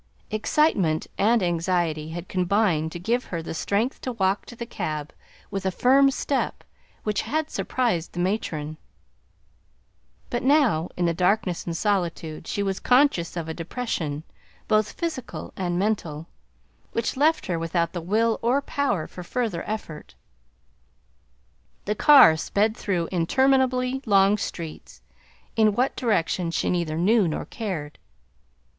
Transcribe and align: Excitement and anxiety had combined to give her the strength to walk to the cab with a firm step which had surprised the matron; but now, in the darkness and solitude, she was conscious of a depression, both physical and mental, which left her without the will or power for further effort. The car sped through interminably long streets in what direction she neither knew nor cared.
Excitement 0.31 1.05
and 1.19 1.43
anxiety 1.43 2.09
had 2.09 2.27
combined 2.27 2.91
to 2.91 2.97
give 2.97 3.25
her 3.25 3.43
the 3.43 3.53
strength 3.53 4.01
to 4.01 4.13
walk 4.13 4.47
to 4.47 4.55
the 4.55 4.65
cab 4.65 5.13
with 5.51 5.63
a 5.63 5.69
firm 5.69 6.09
step 6.09 6.63
which 7.03 7.21
had 7.21 7.51
surprised 7.51 8.13
the 8.13 8.19
matron; 8.19 8.77
but 10.31 10.41
now, 10.41 10.89
in 10.97 11.05
the 11.05 11.13
darkness 11.13 11.67
and 11.67 11.77
solitude, 11.77 12.47
she 12.47 12.63
was 12.63 12.79
conscious 12.79 13.37
of 13.37 13.47
a 13.47 13.53
depression, 13.53 14.23
both 14.67 14.93
physical 14.93 15.53
and 15.55 15.77
mental, 15.77 16.25
which 16.93 17.15
left 17.15 17.45
her 17.45 17.59
without 17.59 17.93
the 17.93 18.01
will 18.01 18.39
or 18.41 18.59
power 18.59 19.05
for 19.05 19.21
further 19.21 19.61
effort. 19.69 20.15
The 21.85 21.93
car 21.93 22.35
sped 22.37 22.75
through 22.75 23.07
interminably 23.11 24.01
long 24.07 24.39
streets 24.39 25.03
in 25.55 25.75
what 25.75 25.95
direction 25.95 26.49
she 26.49 26.71
neither 26.71 26.97
knew 26.97 27.27
nor 27.27 27.45
cared. 27.45 27.99